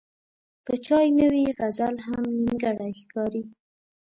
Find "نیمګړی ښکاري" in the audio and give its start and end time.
2.37-3.43